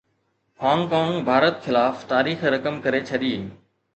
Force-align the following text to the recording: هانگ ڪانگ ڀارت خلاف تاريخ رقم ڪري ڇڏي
هانگ 0.61 0.83
ڪانگ 0.91 1.15
ڀارت 1.27 1.55
خلاف 1.65 1.97
تاريخ 2.13 2.39
رقم 2.53 2.75
ڪري 2.87 3.01
ڇڏي 3.13 3.33